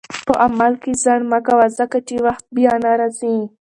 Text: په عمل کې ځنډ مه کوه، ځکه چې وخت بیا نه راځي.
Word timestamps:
په 0.25 0.33
عمل 0.45 0.73
کې 0.83 0.91
ځنډ 1.03 1.23
مه 1.31 1.39
کوه، 1.47 1.65
ځکه 1.79 1.97
چې 2.07 2.15
وخت 2.25 2.45
بیا 2.57 2.73
نه 2.83 2.91
راځي. 2.99 3.37